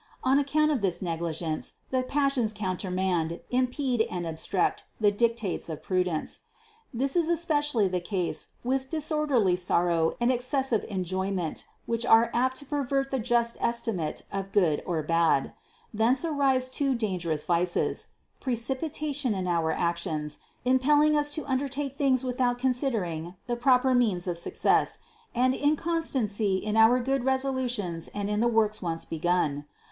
[0.23, 6.39] On account of this negligence the passions countermand, impede, and obstruct the dictates of prudence.
[6.91, 12.65] This is especially the case with disorderly sorrow and excessive enjoyment, which are apt to
[12.65, 15.53] pervert the just estimation of good or bad.
[15.93, 18.07] Thence arise two dangerous vices:
[18.39, 24.39] precipitation in our actions, impelling us to undertake things without considering the proper means of
[24.39, 24.97] success,
[25.35, 29.65] and incon stancy in our good resolutions and in the works once begun.